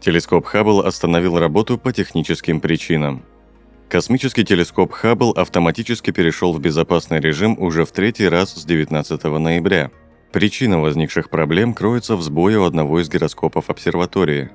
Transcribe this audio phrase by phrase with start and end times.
[0.00, 3.22] Телескоп Хаббл остановил работу по техническим причинам.
[3.90, 9.90] Космический телескоп Хаббл автоматически перешел в безопасный режим уже в третий раз с 19 ноября.
[10.32, 14.48] Причина возникших проблем кроется в сбое одного из гироскопов обсерватории.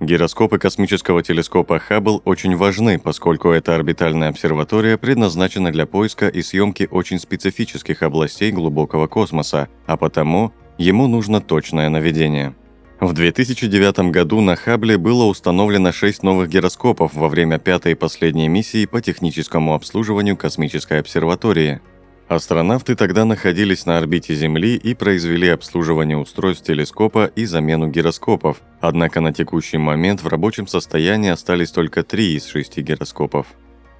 [0.00, 6.86] Гироскопы космического телескопа Хаббл очень важны, поскольку эта орбитальная обсерватория предназначена для поиска и съемки
[6.90, 12.54] очень специфических областей глубокого космоса, а потому ему нужно точное наведение–
[13.02, 18.46] в 2009 году на Хабле было установлено 6 новых гироскопов во время пятой и последней
[18.46, 21.80] миссии по техническому обслуживанию космической обсерватории.
[22.28, 29.20] Астронавты тогда находились на орбите Земли и произвели обслуживание устройств телескопа и замену гироскопов, однако
[29.20, 33.48] на текущий момент в рабочем состоянии остались только три из шести гироскопов.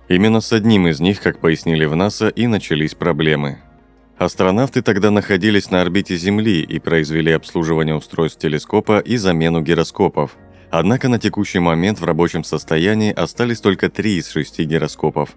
[0.08, 3.58] Именно с одним из них, как пояснили в НАСА, и начались проблемы–
[4.24, 10.36] Астронавты тогда находились на орбите Земли и произвели обслуживание устройств телескопа и замену гироскопов.
[10.70, 15.30] Однако на текущий момент в рабочем состоянии остались только три из шести гироскопов.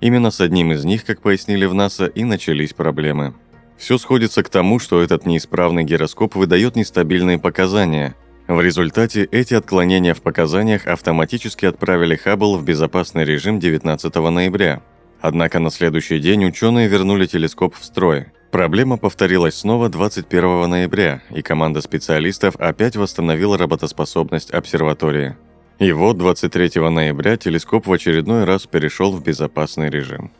[0.00, 3.34] Именно с одним из них, как пояснили в НАСА, и начались проблемы.
[3.76, 8.14] Все сходится к тому, что этот неисправный гироскоп выдает нестабильные показания.
[8.48, 14.80] В результате эти отклонения в показаниях автоматически отправили Хаббл в безопасный режим 19 ноября.
[15.20, 18.26] Однако на следующий день ученые вернули телескоп в строй.
[18.50, 25.36] Проблема повторилась снова 21 ноября, и команда специалистов опять восстановила работоспособность обсерватории.
[25.78, 30.32] И вот 23 ноября телескоп в очередной раз перешел в безопасный режим.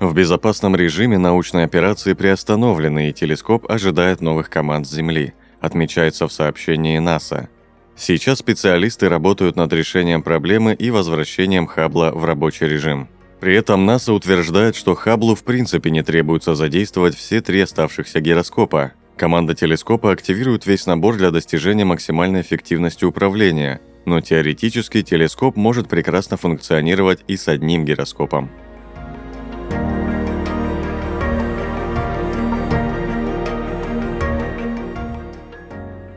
[0.00, 6.32] В безопасном режиме научные операции приостановлены, и телескоп ожидает новых команд с Земли, отмечается в
[6.32, 7.48] сообщении НАСА.
[7.96, 13.08] Сейчас специалисты работают над решением проблемы и возвращением Хаббла в рабочий режим–
[13.40, 18.92] при этом НАСА утверждает, что Хаблу в принципе не требуется задействовать все три оставшихся гироскопа.
[19.16, 26.36] Команда телескопа активирует весь набор для достижения максимальной эффективности управления, но теоретически телескоп может прекрасно
[26.36, 28.50] функционировать и с одним гироскопом.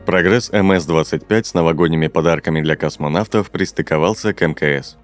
[0.06, 4.98] Прогресс МС-25 с новогодними подарками для космонавтов пристыковался к МКС.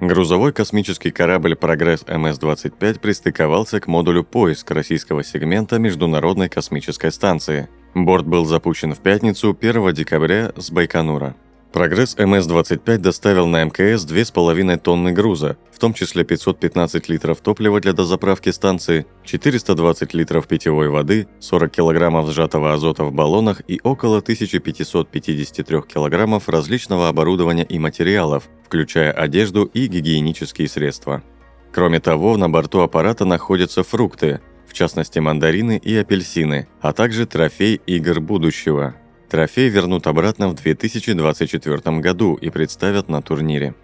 [0.00, 7.68] Грузовой космический корабль «Прогресс МС-25» пристыковался к модулю поиск российского сегмента Международной космической станции.
[7.94, 11.34] Борт был запущен в пятницу 1 декабря с Байконура.
[11.72, 17.92] Прогресс МС-25 доставил на МКС 2,5 тонны груза, в том числе 515 литров топлива для
[17.92, 25.82] дозаправки станции, 420 литров питьевой воды, 40 килограммов сжатого азота в баллонах и около 1553
[25.82, 31.22] килограммов различного оборудования и материалов, включая одежду и гигиенические средства.
[31.70, 37.78] Кроме того, на борту аппарата находятся фрукты, в частности мандарины и апельсины, а также трофей
[37.86, 38.94] игр будущего–
[39.28, 43.74] Трофей вернут обратно в 2024 году и представят на турнире.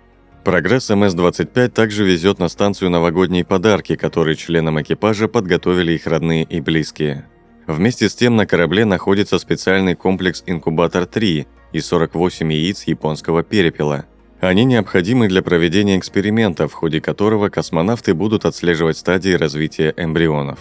[0.42, 6.60] Прогресс МС-25 также везет на станцию новогодние подарки, которые членам экипажа подготовили их родные и
[6.60, 7.26] близкие.
[7.66, 14.04] Вместе с тем на корабле находится специальный комплекс «Инкубатор-3» и 48 яиц японского перепела.
[14.40, 20.58] Они необходимы для проведения эксперимента, в ходе которого космонавты будут отслеживать стадии развития эмбрионов.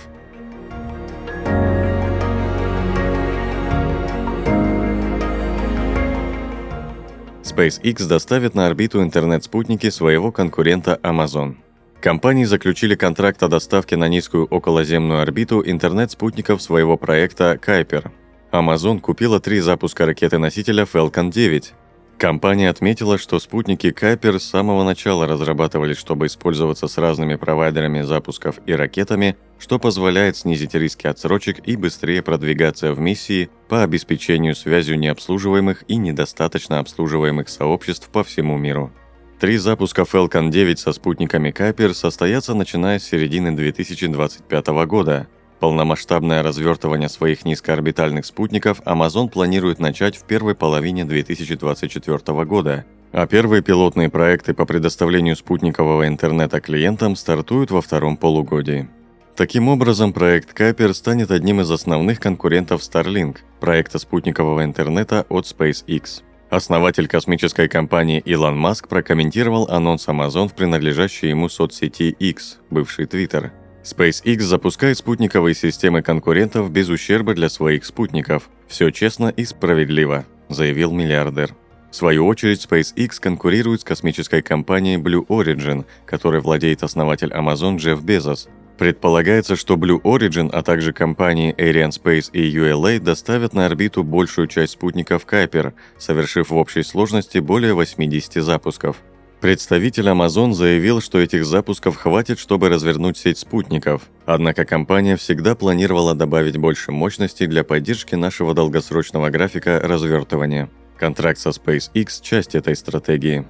[7.56, 11.56] SpaceX доставит на орбиту интернет-спутники своего конкурента Amazon.
[12.02, 18.10] Компании заключили контракт о доставке на низкую околоземную орбиту интернет-спутников своего проекта Kuiper.
[18.52, 21.74] Amazon купила три запуска ракеты-носителя Falcon 9,
[22.18, 28.60] Компания отметила, что спутники Капер с самого начала разрабатывались, чтобы использоваться с разными провайдерами запусков
[28.66, 34.98] и ракетами, что позволяет снизить риски отсрочек и быстрее продвигаться в миссии по обеспечению связью
[35.00, 38.92] необслуживаемых и недостаточно обслуживаемых сообществ по всему миру.
[39.40, 45.28] Три запуска Falcon 9 со спутниками Капер состоятся начиная с середины 2025 года–
[45.64, 52.84] Полномасштабное развертывание своих низкоорбитальных спутников Amazon планирует начать в первой половине 2024 года,
[53.14, 58.90] а первые пилотные проекты по предоставлению спутникового интернета клиентам стартуют во втором полугодии.
[59.38, 66.24] Таким образом, проект Капер станет одним из основных конкурентов Starlink, проекта спутникового интернета от SpaceX.
[66.50, 73.52] Основатель космической компании Илон Маск прокомментировал анонс Amazon в принадлежащей ему соцсети X, бывший Twitter.
[73.84, 78.50] SpaceX запускает спутниковые системы конкурентов без ущерба для своих спутников.
[78.68, 81.54] Все честно и справедливо, заявил миллиардер.
[81.92, 88.02] В свою очередь, SpaceX конкурирует с космической компанией Blue Origin, которой владеет основатель Amazon Джефф
[88.02, 94.48] Безос, Предполагается, что Blue Origin, а также компании Arianespace и ULA доставят на орбиту большую
[94.48, 98.98] часть спутников Кайпер, совершив в общей сложности более 80 запусков.
[99.44, 104.04] Представитель Amazon заявил, что этих запусков хватит, чтобы развернуть сеть спутников.
[104.26, 110.70] Однако компания всегда планировала добавить больше мощности для поддержки нашего долгосрочного графика развертывания.
[110.98, 113.46] Контракт со SpaceX– часть этой стратегии.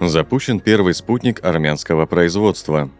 [0.00, 2.90] Запущен первый спутник армянского производства.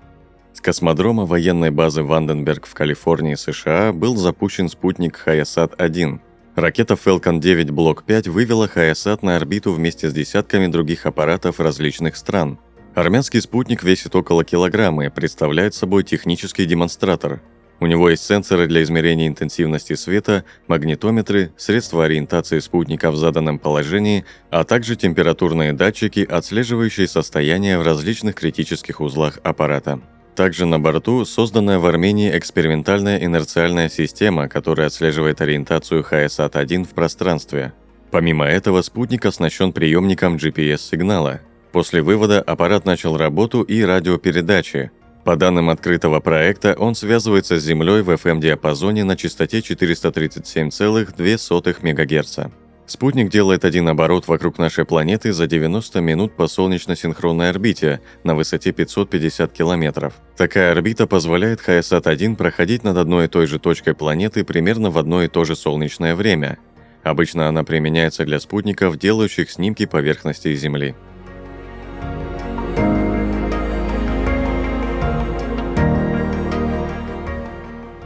[0.54, 6.20] С космодрома военной базы Ванденберг в Калифорнии, США, был запущен спутник Хаясат-1.
[6.54, 12.16] Ракета Falcon 9 Блок 5 вывела Хаясат на орбиту вместе с десятками других аппаратов различных
[12.16, 12.58] стран.
[12.94, 17.42] Армянский спутник весит около килограмма и представляет собой технический демонстратор–
[17.80, 24.24] у него есть сенсоры для измерения интенсивности света, магнитометры, средства ориентации спутника в заданном положении,
[24.50, 30.00] а также температурные датчики, отслеживающие состояние в различных критических узлах аппарата.
[30.36, 37.72] Также на борту созданная в Армении экспериментальная инерциальная система, которая отслеживает ориентацию ХСАТ-1 в пространстве.
[38.10, 41.40] Помимо этого, спутник оснащен приемником GPS-сигнала.
[41.72, 44.90] После вывода аппарат начал работу и радиопередачи,
[45.24, 52.38] по данным открытого проекта, он связывается с Землей в FM-диапазоне на частоте 437,2 МГц.
[52.86, 58.72] Спутник делает один оборот вокруг нашей планеты за 90 минут по солнечно-синхронной орбите на высоте
[58.72, 60.14] 550 километров.
[60.36, 65.22] Такая орбита позволяет Хаясат-1 проходить над одной и той же точкой планеты примерно в одно
[65.22, 66.58] и то же солнечное время.
[67.02, 70.94] Обычно она применяется для спутников, делающих снимки поверхности Земли.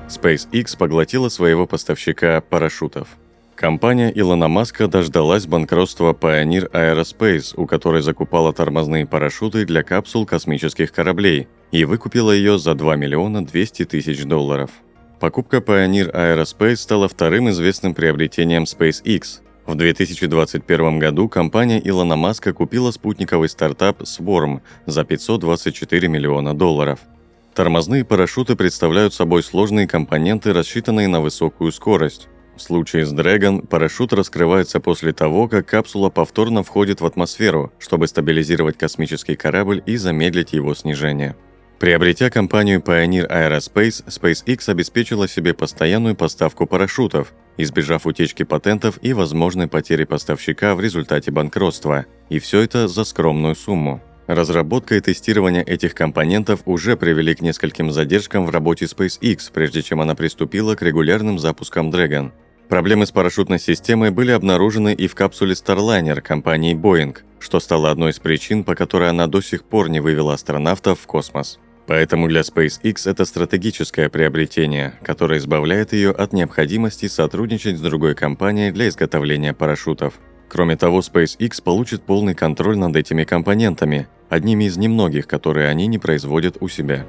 [0.08, 3.08] SpaceX поглотила своего поставщика парашютов.
[3.58, 10.92] Компания Илона Маска дождалась банкротства Pioneer Aerospace, у которой закупала тормозные парашюты для капсул космических
[10.92, 14.70] кораблей, и выкупила ее за 2 миллиона 200 тысяч долларов.
[15.18, 19.40] Покупка Pioneer Aerospace стала вторым известным приобретением SpaceX.
[19.66, 27.00] В 2021 году компания Илона Маска купила спутниковый стартап Swarm за 524 миллиона долларов–
[27.54, 32.28] Тормозные парашюты представляют собой сложные компоненты, рассчитанные на высокую скорость.
[32.58, 38.08] В случае с Dragon парашют раскрывается после того, как капсула повторно входит в атмосферу, чтобы
[38.08, 41.36] стабилизировать космический корабль и замедлить его снижение.
[41.78, 49.68] Приобретя компанию Pioneer Aerospace, SpaceX обеспечила себе постоянную поставку парашютов, избежав утечки патентов и возможной
[49.68, 52.06] потери поставщика в результате банкротства.
[52.28, 54.02] И все это за скромную сумму.
[54.26, 60.00] Разработка и тестирование этих компонентов уже привели к нескольким задержкам в работе SpaceX, прежде чем
[60.00, 62.32] она приступила к регулярным запускам Dragon.
[62.68, 68.10] Проблемы с парашютной системой были обнаружены и в капсуле Starliner компании Boeing, что стало одной
[68.10, 71.58] из причин, по которой она до сих пор не вывела астронавтов в космос.
[71.86, 78.70] Поэтому для SpaceX это стратегическое приобретение, которое избавляет ее от необходимости сотрудничать с другой компанией
[78.70, 80.14] для изготовления парашютов.
[80.50, 85.98] Кроме того, SpaceX получит полный контроль над этими компонентами, одними из немногих, которые они не
[85.98, 87.06] производят у себя.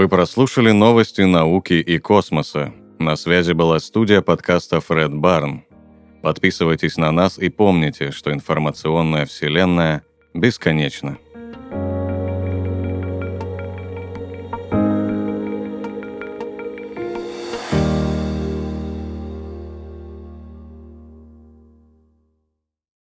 [0.00, 2.72] Вы прослушали новости науки и космоса.
[2.98, 5.64] На связи была студия подкаста Фред Барн.
[6.22, 10.02] Подписывайтесь на нас и помните, что информационная вселенная
[10.32, 11.18] бесконечна.